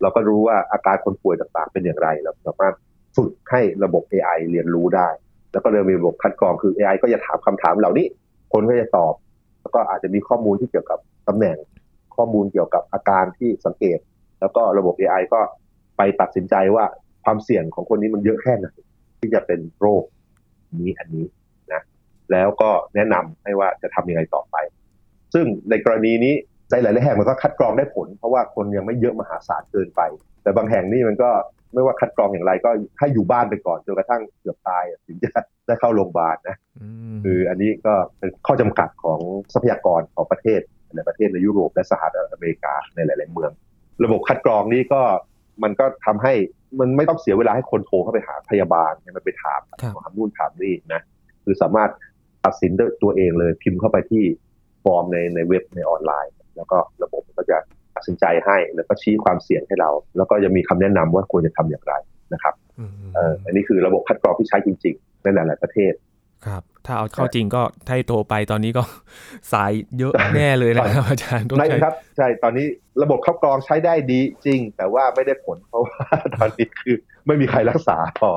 [0.03, 2.75] เราก็รู้ว่าอาการคนป่วยต่างๆ เป็นอย่างไรเราสามารถ
[3.17, 5.09] ฝึกให้ระบบ AI เรียนรู้ได้
[5.53, 8.07] แล้วก็เลยมีระบบคัดกรองคือ AI ก็จะถามคำถามเหล่านี้
[8.53, 9.15] คนก็จะตอบ
[9.61, 11.57] แล้วก็อาจจะมีข้อมูลที่เกี่ยวกับตำแหน่ง
[12.17, 13.99] ข้อมูลเกี่ยวกับอาการที่สังเกต
[14.41, 15.41] แล้วก็ระบบ AI ก็
[15.97, 16.85] ไปตัดสินใจว่า
[17.25, 18.69] ความเสี่ยงของคนนี้มันเยอะแค่ไหน
[19.21, 20.03] ที่จะเป็นโรค
[20.81, 21.27] นี้อันนี้
[21.73, 21.83] นะ
[22.33, 24.57] แล้วก็แนะนำให้ว่าจะทำยังไงต่อไป
[25.35, 26.35] ซึ่งในกรณีนี้
[26.71, 30.01] ในหลายๆแห่งมันก็คัดกรองได้ผล เพราะว่าคนยังไม่เยอะมหาศาลเกินไป
[30.43, 31.31] แต่บางแห่งนี่มันก็
[31.75, 35.31] ไม่ว่าคัดกรองอย่างไรก็ให้อยู่บ้านไปก่อนจนกระทั่งเกือบตายถึงจะ
[35.67, 36.57] ได้เข้าโรงพยาบาลนะ
[37.25, 39.21] คืออันนี้ก็เป็นข้อจำกัดของ
[39.53, 40.61] ทรัพยากรของประเทศ
[40.97, 43.51] ในประเทศในยุโรปและสหรัฐอเมริกาในหลาย ๆ เมือง
[44.05, 45.03] ระบบคัดกรองนี้ก็
[45.63, 46.33] มันก็ทำให้
[46.81, 49.61] มันไม่ต้องเสียเวลาให้คนโทรเข้าไปหาพยาบาลมันไปถาม
[50.03, 51.01] ถามนู่นถามนี่นะ
[51.45, 51.91] คือสามารถ
[52.45, 54.23] ตัดสินด้วยตัวเองเลยพิมพ์เข้าไปที่
[54.85, 57.59] ฟอร์มในในเว็บในออนไลน์ แล้วก็ระบบก็จะ
[57.95, 61.95] ตัดสินใจให้ แล้วก็ชี้ความเสี่ยงให้เรา แล้วก็จะมีคำแนะนำว่าควรจะทำอย่างไร
[62.35, 62.55] นะครับ
[63.15, 65.93] เอออันนี้คือระบบคัดกรองที่ใช้จริงๆ ในหลาย ๆ ประเทศ
[66.47, 68.83] ครับ ถ้าเอาเข้าจริงก็ถ้าโทรไปตอนนี้ก็
[69.53, 72.67] สายเยอะแน่เลยนะครับอาจารย์ใช่ครับ ใช่ ตอนนี้
[73.03, 76.07] ระบบคัดกรองใช้ได้ดีจริง แต่ว่าไม่ได้ผลเพราะว่า
[76.39, 76.97] ตอนนี้คือ
[77.27, 78.31] ไม่มีใครรักษาพอ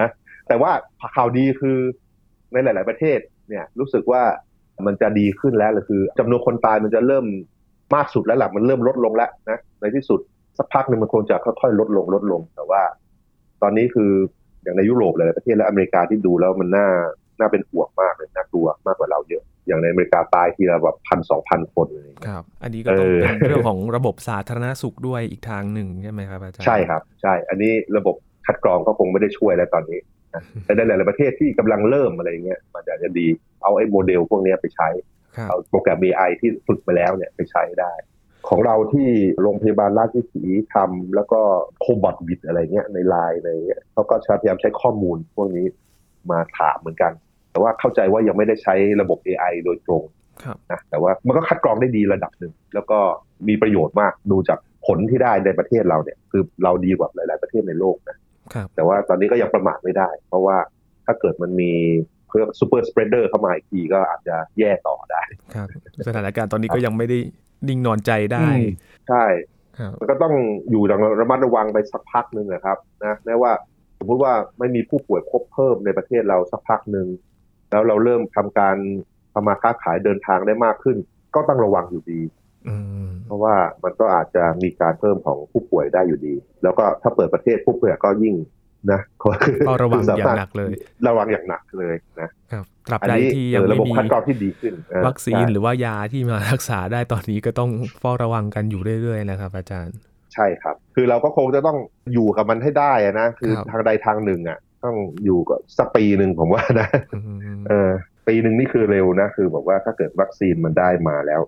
[0.00, 0.10] นะ
[0.48, 0.72] แต่ว่า
[1.16, 1.78] ข่าวดีคือ
[2.52, 4.22] ในหลาย ๆ ประเทศเนี่ยรู้สึกว่า
[4.86, 7.26] มันจะดีขึ้นแล้วเลยคือจำนวนคนตายมันจะเริ่ม
[7.94, 10.20] มากสุดแล้วหลักมันเริ่มลดลงแล้วนะในที่สุด
[10.58, 12.82] สักพักหนึ่งมันคงจะค่อยๆลดลงลดลง แต่ว่า
[13.62, 14.10] ตอนนี้คือ
[14.62, 16.88] อย่างในยุโรปหลายประเทศและอเมริกาที่ดูแล้วมันน่า
[17.38, 28.16] น่าเป็นห่วงมากเลยน่ากลัวมากกว่าเราเยอะ อย่างในอเมริกาตายทีละแบบพันสองพันคนอะไรอย่างคเงี้ยรับ อันนี้ก็ต้องเออเป็นเรื่องของระบบสาธารณสุขด้วยอีกทางหนึ่งใช่ไหมครับอาจารย์ใช่ครับใช่ อันนี้ระบบ
[28.46, 30.00] คัดกรองก็คงไม่ได้ช่วยแล้วตอนนี้
[30.34, 33.26] นะแต่ในหลาย ๆ ประเทศที่กำลังเริ่มอะไรอย่างเงี้ยมันอาจจะดี
[33.62, 37.92] เอาไอ้โมเดลพวกเนี้ยไปใช้ครับ เอาโปรแกรม AI ที่ฝึกมาแล้วเนี่ยไปใช้ได้
[38.48, 39.08] ของเราที่
[39.42, 40.44] โรงพยาบาลราชวิถี
[40.74, 41.40] ทำแล้วก็
[41.80, 45.66] โคบอทบิดอะไรเงี้ยในไลน์ในเงี้ยเขาก็ใช้พยายามใช้ข้อมูลพวกนี้
[46.30, 47.12] มาถามเหมือนกัน
[47.50, 50.02] แต่ว่าเข้าใจว่ายังไม่ได้ใช้ระบบ AI โดยตรง
[50.42, 52.98] ครับนะแต่ว่ามันก็คัดกรองได้ดีระดับหนึ่ง แล้วก็
[53.48, 58.16] มีประโยชน์มากดูจากผลที่ได้ในประเทศเราเนี่ย คือเราดีกว่าหลาย ๆ ประเทศในโลกนะ
[58.54, 60.56] ครับแต่ว่าตอนนี้ก็ยังประมาทไม่ได้ เพราะว่า
[61.06, 61.72] ถ้าเกิดมันมี
[62.30, 65.22] เครื่อง super spreader เข้ามาอีกทีก็อาจจะแย่ต่อได้
[65.54, 65.68] ครับ
[66.06, 67.18] สถานการณ์ตอนนี้ก็ยังไม่ได้
[67.68, 68.64] นิ่งนอนใจได้อืม
[69.08, 69.24] ใช่
[69.78, 70.34] ครับมันก็ต้อง
[70.70, 73.52] อยู่อย่างระมัดระวังไปสักพักหนึ่งนะครับนะแม้ว่า
[73.98, 77.08] สมมุติว่าไม่มีผู้ป่วยพบเพิ่มในประเทศเราสักพักหนึ่ง
[77.70, 78.76] แล้วเราเริ่มทำการ
[79.32, 80.96] ทำมาค้าขายเดินทางได้มากขึ้น
[81.34, 82.20] ก็ต้องระวังอยู่ดี
[82.68, 88.34] อืมเพราะว่ามันก็อาจจะมีการเพิ่มของผู้ป่วยได้อยู่ดี แล้วก็ถ้าเปิดประเทศผู้ป่วยก็ยิ่ง
[88.92, 90.72] นะก็คือเฝ้าระวังสอย่างมรถหนักเลย
[91.08, 97.70] ระวังอย่างหนักเลยนะครับตราบอันใดนี้ที่เอยังอไม่ระบบมีคัดกรองที่ดีขึ้นเออวัคซีนใช่หรือว่ายาที่มารักษาได้ตอนนี้ก็ต้อง
[98.00, 99.96] เฝ้าระวังกันอยู่เรื่อยๆนะครับ อาจารย์
[100.34, 101.78] ใช่ครับ คือเราก็คงจะต้อง
[102.12, 107.18] อยู่กับมันให้ได้อะนะ คือครับทางใดทางหนึ่งอะ ต้องอยู่กับสักปีหนึ่งผมว่านะอื
[107.58, 107.90] มเออ
[108.28, 111.40] ปีหนึ่งนี่คือเร็วนะ คือบอกว่าถ้าเกิดวัคซีนมันได้มาแล้ว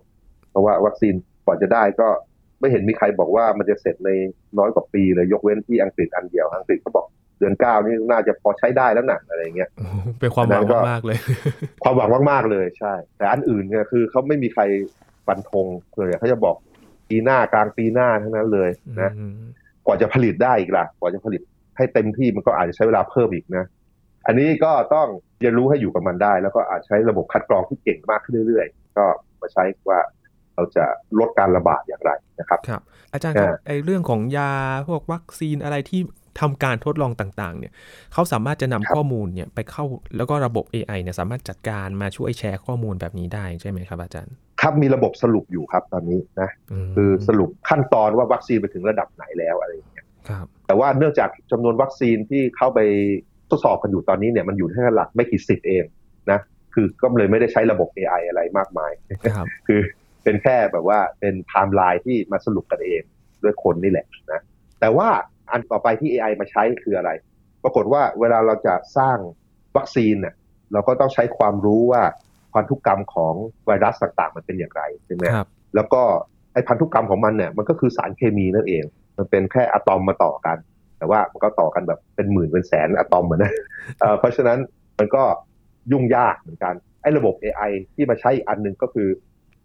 [0.51, 2.09] เพราะว่าวัคซีนกว่าจะได้ก็
[2.61, 4.11] ไม่เห็นมีใครบอกว่ามันจะเสร็จใน
[4.59, 11.19] น้อยกว่าปีเลยยกเว้นที่อังกฤษอันเดียว อังกฤษเขาบอกเดือนเก้านี่น่าจะพอใช้ได้แล้วนะอะไรเงี้ยโอ้โหเป็นความหวังอันนั้นก็มากๆเลย
[11.83, 14.63] ความหวังมากๆเลยใช่ แต่อันอื่นเนี่ยคือเขาไม่มีใคร
[15.27, 16.57] ฟันธงเลยเขาจะบอก
[17.09, 18.71] ปีหน้ากลางปีหน้าทั้งนั้นเลย
[19.01, 19.33] นะอืม
[19.87, 21.43] กว่าจะผลิตได้อีกล่ะ กว่าจะผลิต
[21.77, 23.65] ให้เต็มที่มันก็อาจจะใช้เวลาเพิ่มอีกนะ
[24.27, 25.09] อันนี้ก็ต้อง
[25.41, 29.05] เรียนรู้ให้อยู่กับมันได้ แล้วก็อาจใช้ระบบคัดกรองที่เก่งมากขึ้นเรื่อยๆ ก็
[29.41, 30.01] มาใช้ว่า
[30.55, 30.85] เราจะ
[31.19, 34.53] ลดการระบาดอย่างไรนะครับ ครับ อาจารย์ครับอ่าไอเรื่องของยา
[34.89, 36.01] พวกวัคซีนอะไรที่
[36.41, 37.73] ทำการทดลองต่างๆ เนี่ย
[38.13, 39.85] เขาสามารถจะนำข้อมูลเนี่ยไปเข้า
[40.17, 46.51] แล้วก็ระบบ AI เนี่ยสามารถจัดการมาช่วยแชร์ข้อมูลแบบนี้ได้ใช่ไหมครับอาจารย์ ครับมีระบบสรุปอยู่ครับตอนนี้นะ
[46.87, 52.81] มคือสรุปขั้นตอนว่าวัคซีนไปถึงระดับไหนแล้วอะไรอย่างเงี้ยครับแต่ว่าเนื่องจากจำนวนวัคซีนที่เข้าไป
[53.51, 55.85] ทดสอบกันอยู่ตอนนี้เนี่ยมันอยู่แค่หลักไม่กี่สิบเอง
[56.31, 56.41] นะ
[56.75, 58.93] คือก็เลยไม่ได้ใช้ระบบ AI อะไรมากมาย
[59.37, 59.81] ครับคือ
[60.25, 63.03] เป็นแค่แบบว่าเป็นไทม์ไลน์ที่มาสรุปกันเอง
[63.43, 64.41] ด้วยคนนี่แหละนะ
[64.81, 65.09] แต่ว่า
[65.53, 67.11] อันต่อไปที่ AI มาใช้คืออะไร
[67.63, 69.19] ปรากฏว่าเวลาเราจะสร้าง
[69.77, 70.35] วัคซีนเนี่ย
[70.73, 72.03] เราก็ต้องใช้ความรู้ว่า
[72.55, 73.35] พันธุกรรมของ
[73.67, 76.03] ไวรัสต่างๆ มันเป็นอย่างไรใช่ไหมครับแล้วก็
[76.53, 78.85] ไอพันธุกรรมของมันเนี่ยมันก็คือสารเคมีนั่นเอง
[79.17, 80.57] มันเป็นแค่อะตอมมาต่อกัน
[80.99, 83.53] แต่ว่ามันก็ต่อกันแบบเป็นหมื่นเป็นแสนอะตอมเหมือนนะ
[84.01, 84.59] เอ่อเพราะฉะนั้น
[84.99, 85.23] มันก็
[85.93, 89.09] ยุ่งยากเหมือนกันไอ้ระบบ AI ที่มาใช้อีกอันหนึ่งก็คือ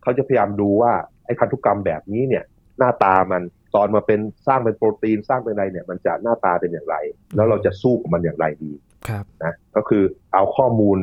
[0.02, 0.92] เขาจะพยายามดูว่า
[1.26, 2.44] ไอ้พันธุกรรมแบบนี้เนี่ย
[2.78, 3.42] หน้าตามัน
[3.76, 6.96] ตอนมาเป็นสร้างเป็นโปรตีนสร้างเป็นอะไรเนี่ย มันจะหน้าตาเป็นอย่างไร
[7.36, 8.72] แล้วเราจะสู้กับมันอย่างไรดี
[9.08, 10.04] ครับนะก็คือ
[10.34, 10.98] เอาข้อมูล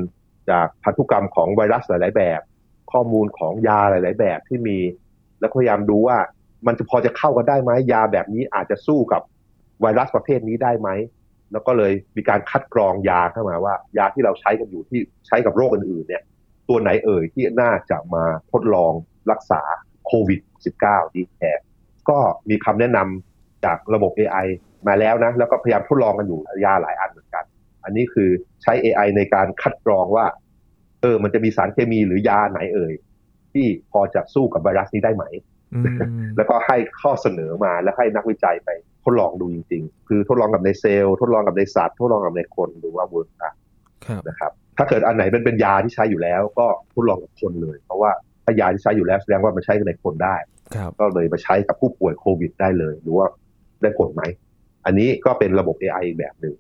[0.51, 2.41] จากพันธุกรรมของไวรัสหลาย ๆ แบบ
[2.93, 4.79] ข้อมูลของยาหลาย ๆ แบบที่มี
[5.41, 6.19] แล้วพยายามดูว่า
[6.67, 9.23] มันจะพอจะเข้ากันได้ไหมยาแบบนี้อาจจะสู้กับ
[9.81, 10.89] ไวรัสประเภทนี้ได้ไหม
[11.53, 16.23] แล้วก็เลยมีการคัดกรองยาเข้ามาว่า ยาที่เราใช้กันอยู่ที่ใช้กับโรคอื่นๆเนี่ย
[16.69, 18.93] ตัวไหนเอ่ยที่น่าจะมาทดลอง
[19.31, 19.63] รักษา
[20.07, 20.41] โควิด
[20.79, 21.53] -19 ดีแท้
[22.11, 22.19] ก็
[22.51, 24.47] มีคำแนะนำจากระบบ AI
[24.89, 27.45] มาแล้วนะ แล้วก็พยายามทดลองกันอยู่ยาหลายอันเหมือนกัน
[27.85, 28.29] อันนี้คือ
[28.63, 30.27] ใช้ AI ในการคัดกรองว่า
[31.03, 32.95] เออ มันจะมีสารเคมีหรือยาไหนเอ่ย
[33.53, 35.25] ที่พอจะสู้กับไวรัสนี้ได้ไหม
[35.75, 35.99] อืม
[36.37, 38.71] แล้วก็ให้ข้อเสนอมาแล้วให้นักวิจัยไป
[39.05, 43.55] ทดลองดูจริง ๆ คือทดลองกับในเซลล์ทดลองกับในสัตว์ทดลองกับในคนดูว่า work อะ
[44.07, 48.11] ครับนะครับ ถ้าเกิดอันไหนมันเป็นยาที่ใช้อยู่แล้ว ก็ทดลองกับคนเลย เพราะว่า
[48.45, 50.54] ถ้ายาที่ใช้อยู่แล้วแสดงว่ามันใช้ในคนได้ครับ
[51.01, 53.27] ก็เลยมาใช้กับผู้ป่วยโควิดได้เลยหรือว่า
[53.81, 54.23] ได้ผลไหม
[54.85, 56.55] อันนี้ก็เป็นระบบ AI อีกแบบหนึ่ง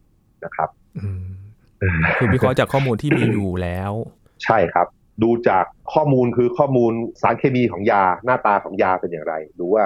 [0.44, 1.26] นะครับอืม
[2.18, 3.92] คือวิเคราะห์จากข้อมูลที่มีอยู่แล้ว
[4.44, 4.86] ใช่ครับ
[5.22, 5.64] ดูจาก
[5.94, 9.84] ข้อมูลคือข้อมูลสารเคมีของยาหน้าตาของยาเป็นอย่างไร ดูว่า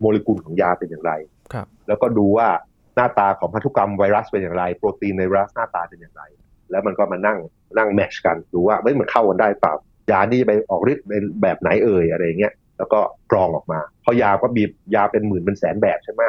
[0.00, 1.12] โมเลกุลของยาเป็นอย่างไร
[1.52, 2.48] ครับ แล้วก็ดูว่า
[2.96, 6.22] หน้าตาของพันธุกรรมไวรัสเป็นอย่างไร โปรตีนในไวรัสหน้าตาเป็นอย่างไร
[6.70, 7.38] แล้วมันก็มานั่ง
[7.78, 9.74] นั่งแมทชกันดูว่าเฮ้ยมันเข้ากันได้เปล่า
[10.10, 14.62] ยานี่ไปออกฤทธิ์เป็นแบบไหนเอ่ยอะไรอย่างเงี้ย แล้วก็กรองออกมาเพราะยาก็มี
[14.94, 16.22] ยาเป็นหมื่นเป็นแสนแบบใช่ไหม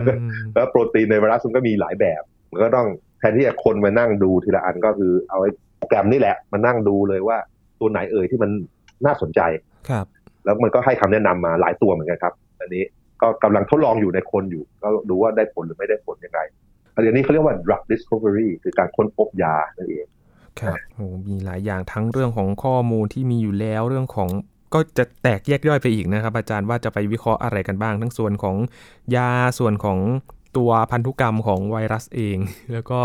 [0.00, 2.88] อืมแล้วโปรตีนในไวรัสมันก็มีหลายแบบมันก็ต้อง
[3.18, 7.38] แทนที่จะคนมานั่งดูทีละอันก็คือเอาไอ้โปรแกรมนี่แหละมานั่งดูเลยว่า
[7.80, 8.50] ตัวไหนเอ่ยที่มัน
[9.06, 9.40] น่าสนใจ
[9.88, 10.06] ครับ
[10.44, 12.84] แล้วมันก็ให้คำแนะนำมาหลายตัวเหมือนกันครับ อันนี้
[13.22, 16.40] ก็กำลังทดลองอยู่ในคนอยู่ ก็ดูว่าได้ผลหรือไม่ได้ผลยังไง
[16.94, 20.06] อันนี้เขาเรียกว่า drug discovery คือการค้นพบยานั่นเอง
[20.60, 24.28] ครับโอ้มีหลายอย่างทั้งเรื่องของข้อมูลที่มีอยู่แล้วเรื่องของ
[24.74, 28.56] ก็จะแตกแยกย่อยไปอีกนะครับ อาจารย์ว่าจะไปวิเคราะห์อะไรกันบ้าง ทั้งส่วนของ
[29.16, 29.98] ยาส่วนของ
[30.56, 32.38] ตัวพันธุกรรมของไวรัสเอง
[32.72, 33.00] แล้วก็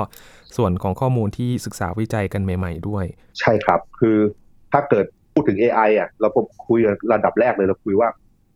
[0.57, 3.05] ส่วนของข้อมูลที่ศึกษาวิจัยกันใหม่ ๆ ด้วย
[3.39, 4.17] ใช่ครับ คือ
[4.71, 6.79] ถ้าเกิดพูดถึง AI อะเราก็คุย
[7.13, 8.09] ระดับแรกเลยเราคุยว่า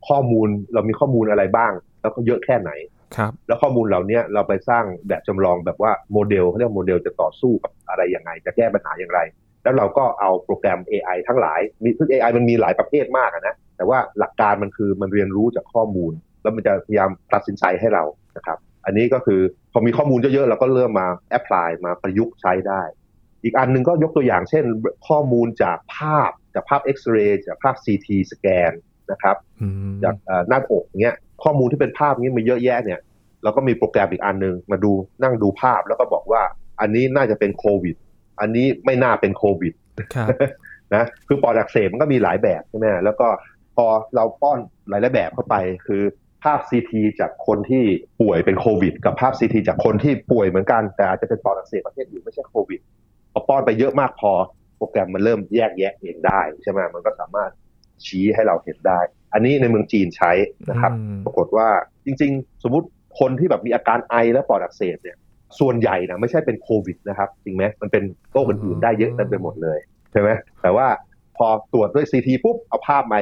[0.08, 2.70] ข้อมูลเรามีข้อมูลอะไรบ้าง แล้วก็เยอะแค่ไหน
[3.16, 9.20] ครับแล้วข้อมูลเหล่านี้เราไปสร้างแบบจำลองแบบว่าโมเดลเขาเรียกโมเดลจะต่อสู้กับอะไรยังไง จะแก้ปัญหาอย่างไร
[9.62, 18.04] แล้วเราก็เอาโปรแกรม AI ทั้งหลายมีซึ่ง AI มันมีหลายประเภทมากอะนะ แต่ว่าหลักการมันคือมันเรียนรู้จากข้อมูล แล้วมันจะพยายามตัดสินใจให้เรา
[18.36, 19.40] นะครับ อันนี้ก็คือ
[19.72, 22.82] พอมีข้อมูลเยอะๆเราก็เริ่มมา apply มาประยุกต์ใช้ได้
[23.42, 24.64] อีกอันหนึ่งก็ยกตัวอย่างเช่น
[25.08, 28.72] ข้อมูลจากภาพจากภาพเอ็กซเรย์จากภาพ CT สแกน
[29.12, 33.00] นะครับอืมจากเอ่อหน้าอกเนี้ยข้อมูลที่เป็นภาพนี้มีเยอะแยะเนี่ย
[33.42, 34.92] เราก็มีโปรแกรมอีกอันหนึงมาดู
[35.22, 36.42] นั่งดูภาพแล้วก็บอกว่า
[36.80, 37.96] อันนี้น่าจะเป็นโควิด
[38.40, 39.74] อันนี้ไม่น่าเป็นโควิด
[40.14, 40.28] ครับ
[40.94, 43.28] นะคือปอดอักเสบมันก็มีหลายแบบใช่ไหมแล้วก็
[43.76, 46.02] พอเราป้อนหลายๆแบบเข้าไป คือ
[46.44, 47.84] ภาพ CT จากคนที่
[48.20, 52.80] ป่วยเป็นโควิด กับภาพ CT จากคนที่ป่วยเหมือนกัน แต่อาจจะเป็นปอดอักเสบประเภทอื่นไม่ใช่โควิด
[53.32, 54.32] พอป้อนไปเยอะมากพอ
[54.76, 57.50] โปรแกรมมันเริ่มแยกแยะเองได้ใช่ไหมมันก็สามารถ
[58.06, 59.00] ชี้ให้เราเห็นได้
[59.32, 60.32] อันนี้ในเมืองจีนใช้
[60.70, 61.68] นะครับอืมปรากฏว่า
[62.06, 62.86] จริง ๆ สมมุติ
[63.20, 65.16] คนที่แบบมีอาการไอและปอดอักเสบเนี่ย
[65.60, 69.78] ส่วนใหญ่นะไม่ใช่เป็นโควิดนะครับจริงไหมมันเป็นโรคอื่นๆได้เยอะเต็มไปหมดเลย
[70.12, 70.30] ใช่ไหม
[70.62, 70.86] แต่ว่า
[71.36, 73.18] พอตรวจด้วยซีทีปุ๊บเอาภาพมา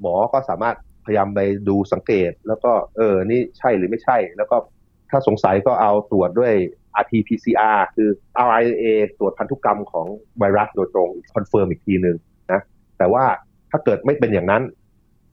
[0.00, 4.56] หมอก็สามารถพยายามไปดูสังเกต แล้วก็เออนี่ใช่หรือไม่ใช่ แล้วก็
[5.10, 6.54] ถ้าสงสัยก็เอาตรวจด้วย
[7.02, 8.08] RT-PCR คือ
[8.46, 8.84] RNA
[9.18, 10.06] ตรวจพันธุกรรมของ
[10.38, 12.16] ไวรัสโดยตรง confirm อีกทีหนึ่ง
[12.52, 12.60] นะ
[12.98, 13.24] แต่ว่า
[13.70, 14.62] ถ้าเกิดไม่เป็นอย่างนั้น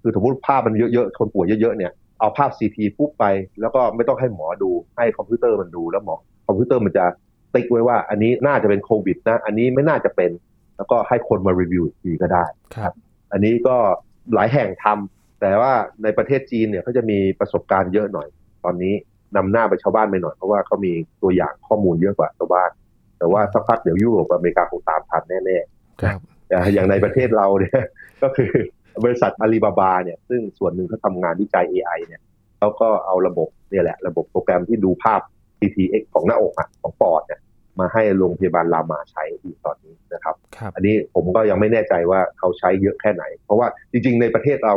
[0.01, 3.25] คือสมมติภาพมันเยอะๆคนป่วยเยอะๆเนี่ยเอาภาพ CT ปุ๊บไป
[3.61, 7.05] แล้วก็ไม่ต้องให้หมอดูให้คอมพิวเตอร์มันดูแล้วหมอ คอมพิวเตอร์มันจะ
[7.53, 10.31] tick ไว้ว่า อันนี้น่าจะเป็นโควิดนะ อันนี้ไม่น่าจะเป็น
[10.77, 12.91] แล้วก็ให้คนมารีวิวอีกทีก็ได้ครับ
[13.31, 13.77] อันนี้ก็
[14.33, 18.27] หลายแห่งทำแต่ว่าในประเทศจีนเนี่ยเขาจะมีประสบการณ์เยอะหน่อย
[18.63, 18.93] ตอนนี้
[19.35, 22.69] นำหน้าไปชาวบ้านไปหน่อยเพราะว่าเขามีตัวอย่างข้อมูลเยอะกว่าชาวบ้าน
[23.17, 27.81] แต่ว่าสักพักเดี๋ยวยุโรปอเมริกาคงตามทันแน่ๆครับแต่อย่างในประเทศเราเนี่ย
[28.23, 28.51] ก็คือ
[29.03, 32.21] บริษัทอาลีบาบาเนี่ยซึ่งส่วนหนึ่งเขาทำงานวิจัย AI เนี่ย
[32.57, 35.21] เขาก็เอาระบบเนี่ยแหละ ระบบโปรแกรมที่ดูภาพ
[35.59, 37.39] CTX ของหน้าอกอะของปอดเนี่ย
[37.79, 44.75] มาให้โรงพยาบาลรามาใช้อยู่ตอนนี้นะครับครับอันนี้ผมก็ยังไม่แน่ใจว่าเขาใช้เยอะแค่ไหน เพราะว่าจริง ๆ ในประเทศเรา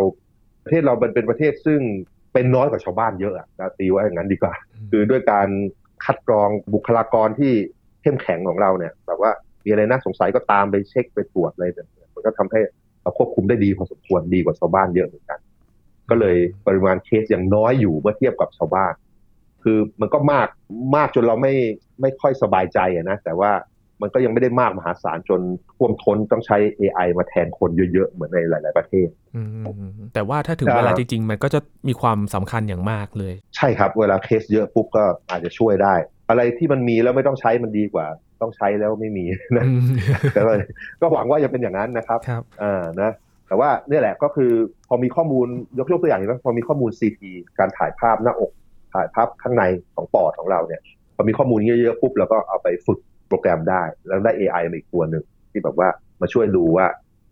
[0.64, 1.80] ประเทศเรามันเป็นประเทศซึ่ง
[2.32, 4.54] เป็นน้อยกว่าชาวบ้านเยอะอะนะตีว่าอย่างนั้นดีกว่า
[4.90, 5.48] คือด้วยการ
[6.04, 7.52] คัดกรองบุคลากรที่
[8.02, 9.32] เข้มแข็งของเราเนี่ยแบบว่า
[9.64, 12.60] มีอะไรน่าสงสัยก็ตามไปเช็คไปตรวจอะไรแบบนี้มันก็ทำให้
[13.02, 15.38] เราควบคุมได้ดีพอสมควรดีกว่าชาวบ้านเยอะเหมือนกัน
[16.10, 16.36] ก็เลย
[16.66, 18.92] ปริมาณเคสอย่างน้อยอยู่เมื่อเทียบกับชาวบ้าน
[19.62, 20.48] คือมันก็มาก
[20.96, 21.54] มากจนเราไม่
[22.00, 23.52] ไม่ค่อยสบายใจอะนะแต่ว่า
[24.02, 25.40] มันก็ยังไม่ได้มากมหาศาลจน
[25.76, 29.52] ท่วมท้นต้องใช้ AI มาแทนคนเยอะๆ เหมือนในหลาย ๆ ประเทศอืม
[30.14, 35.94] แต่ว่าถ้าถึงเวลาจริง ๆ มันก็จะมีความสำคัญอย่างมากเลย ใช่ครับเวลาเคสเยอะปุ๊บก็อาจจะช่วยได้
[36.28, 38.06] อะไรที่มันมีแล้วไม่ต้องใช้มันดีกว่า
[38.42, 39.24] ต้องใช้แล้วไม่มี
[39.56, 39.82] นะอืม
[40.34, 40.54] แต่ว่า
[41.00, 43.10] ก็หวังว่าจะเป็นอย่างนั้นนะครับครับอ่านะ
[43.48, 44.52] แต่ว่าเนี่ยแหละก็คือ
[44.88, 45.46] พอมีข้อมูล
[45.78, 47.22] ยกยกตัวอย่างนะพอมีข้อมูล CT
[47.58, 48.50] การถ่ายภาพหน้าอก
[48.92, 50.80] ถ่ายภาพข้างในของปอดของเราเนี่ย
[51.16, 52.98] พอมีข้อมูลเยอะๆปุ๊บเราก็เอาไปฝึก
[53.28, 55.88] โปรแกรมได้ แล้วได้ AI มาอีกตัวหนึ่งที่แบบว่า
[56.20, 56.86] มาช่วยดูว่า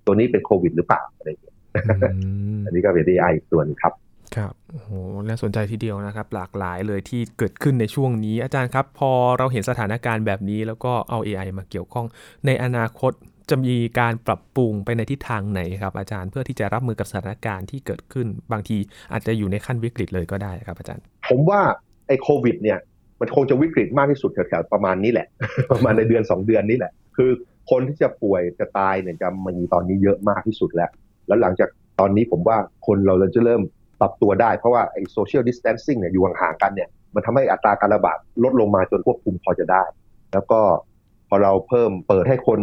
[0.07, 1.55] ตัวนี้เป็นโควิดหรือเปล่าอะไรอย่างเงี้ย
[2.15, 2.19] อื
[2.57, 3.93] มอันนี้ก็เป็น AI อีกตัวหนึงครับ
[4.37, 4.91] ครับโอ้โห
[5.29, 12.07] น่าสนใจทีเดียวนะครับ หลากหลายเลยที่เกิดขึ้นในช่วงนี้ อาจารย์ครับ พอเราเห็นสถานการณ์แบบนี้แล้วก็เอา AI มาเกี่ยวข้อง
[12.47, 13.13] ในอนาคต
[13.51, 18.77] จะมีการปรับปรุงไปในทิศทางไหนครับอาจารย์เพื่อที่จะรับมือกับสถานการณ์ที่เกิดขึ้น บางที
[19.13, 21.61] อาจจะอยู่ในขั้นวิกฤตเลยก็ได้ครับอาจารย์ ผมว่า
[22.07, 22.79] ไอ้โควิดเนี่ย
[23.21, 25.27] มันคงจะวิกฤตมากที่สุดแถวๆประมาณนี้แหละ
[25.73, 27.31] ประมาณในเดือนสองเดือนนี้แหละ คือ
[27.71, 30.91] คนที่จะป่วยจะตายเนี่ยจะมีตอนนี้เยอะมากที่สุดแล้ว
[31.27, 31.69] แล้วหลังจาก
[32.01, 33.63] ตอนนี้ผมว่าคนเราจะเริ่ม
[34.01, 39.83] ปรับตัวได้เพราะว่าไอ้ social distancing เนี่ยอยู่ห่างๆกันเนี่ยมันทำให้อัตราการระบาดลดลงมาจนควบคุมพอจะได้
[40.33, 40.61] แล้วก็
[41.29, 42.61] พอเราเพิ่มเปิดให้คน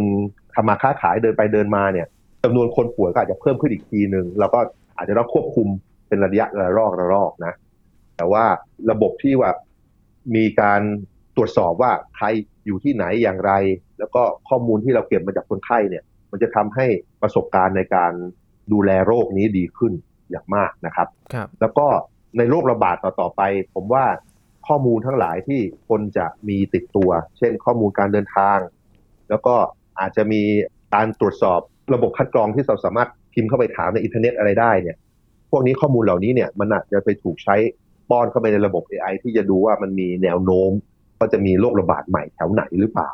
[0.54, 2.06] ทำมาค้าขายเดินไปเดินมาเนี่ย
[2.44, 4.60] จำนวนคนป่วยก็อาจจะเพิ่มขึ้นอีกทีหนึ่งเราก็
[4.96, 5.68] อาจจะต้องควบคุม
[6.08, 7.54] เป็นระยะระลอกระลอกนะ
[8.16, 8.44] แต่ว่า
[8.90, 9.50] ระบบที่ว่า
[10.36, 10.80] มีการ
[11.36, 12.26] ตรวจสอบว่าใคร
[12.66, 13.52] อยู่ที่ไหนอย่างไร
[13.98, 16.86] แล้วก็ข้อมูลที่เราเก็บมาจากคนไข้เนี่ย มันจะทำให้
[17.22, 18.12] ประสบการณ์ในการ
[18.72, 19.92] ดูแลโรคนี้ดีขึ้น
[20.30, 21.86] อย่างมากนะครับครับแล้วก็
[22.38, 23.42] ในโรคระบาดต่อๆไป
[23.74, 24.04] ผมว่า
[24.66, 28.58] ข้อมูลทั้งหลายที่คนจะมีติดตัว เช่นข้อมูลการเดินทาง
[29.28, 29.54] แล้วก็
[30.00, 30.42] อาจจะมี
[30.94, 31.60] การตรวจสอบ
[31.94, 34.96] ระบบคัดกรองที่เราสามารถพิมพ์เข้าไปถามในอินเทอร์เน็ตอะไรได้เนี่ย
[35.50, 37.56] พวกนี้ข้อมูลเหล่านี้เนี่ยมันอาจจะไปถูกใช้
[38.10, 40.70] ป้อนเข้าไปในระบบ AI ที่จะดูว่ามันมีแนวโน้ม
[41.18, 43.10] ว่าจะมีโรคระบาดใหม่แถวไหนหรือเปล่า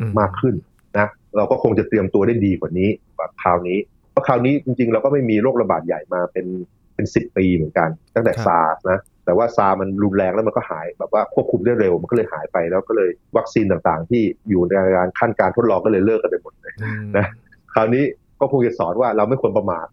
[0.00, 0.54] อืมมากขึ้น
[0.98, 3.78] นะเราก็คงจะเตรียมตัวได้ดีกว่านี้กว่าคราวนี้
[4.10, 6.46] เพราะคราวนี้จริงๆ เราก็ไม่มีโรคระบาดใหญ่มาเป็น
[6.94, 17.26] เป็นสิบปีเหมือนกัน ตั้งแต่ซาร์นะ แต่ว่าซาร์มันรุนแรงแล้วมันก็หายแบบว่าควบคุมได้เร็วมันก็เลยหายไปแล้วก็เลยวัคซีนต่างๆ ที่อยู่ในการขั้นการทดลองก็เลยเลิกกันไปหมดเลยอืมนะ
[17.74, 18.04] คราวนี้
[18.40, 19.86] ก็คงจะสอนว่าเราไม่ควรประมาท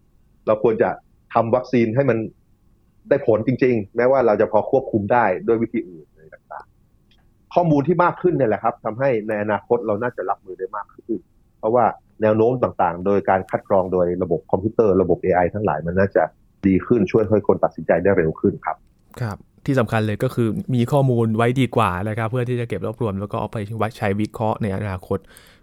[0.46, 0.90] เราควรจะ
[1.34, 2.18] ทำวัคซีนให้มัน
[3.08, 11.20] ได้ผลจริง ๆ แม้ว่าเราจะพอควบคุมได้ด้วยวิธีอื่นอะไรต่างๆ ข้อมูลที่มากขึ้นเนี่ยแหละครับทำให้ในอนาคตเราน่าจะรับมือได้มากขึ้น
[11.58, 11.84] เพราะว่า
[12.22, 16.22] แนวโน้มต่างๆ โดยการคัดกรองโดยระบบคอมพิวเตอร์ระบบ AI ทั้งหลายมันน่าจะ
[16.66, 18.76] ดีขึ้นช่วยให้คนตัดสินใจได้เร็วขึ้นครับ
[19.20, 25.18] ครับที่สำคัญเลยก็คือมีข้อมูลไว้ดีกว่านะครับ เพื่อที่จะเก็บรวบรวม แล้วก็เอาไปไว้ใช้วิเคราะห์ในอนาคต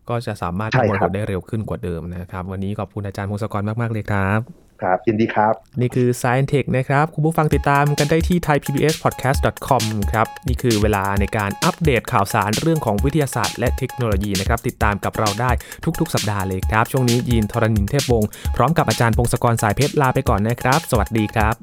[0.09, 4.41] ก็จะสามารถใช่ทำครับผลได้เร็วขึ้นกว่าเดิมนะครับ วันนี้ขอบคุณอาจารย์พงศกรมาก ๆ เลยครับ
[4.81, 9.83] ครับยินดีครับ นี่คือ Science Tech นะครับ คุณผู้ฟังติดตามกันได้ที่ thaipbspodcast.com
[10.13, 15.51] ครับ นี่คือเวลาในการอัปเดตข่าวสารเรื่องของวิทยาศาสตร์ และเทคโนโลยีนะครับ ติดตามกับเราได้
[15.99, 21.55] ทุกๆ สัปดาห์เลยครับ ช่วงนี้ยีนทรณินเทพวงศ์พร้อมกับอาจารย์พงศกรสายเพชรลาไปก่อนนะครับ สวัสดีครับ